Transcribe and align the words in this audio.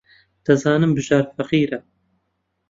دەزانم 0.45 0.91
بژار 0.97 1.23
فەقیرە. 1.35 1.79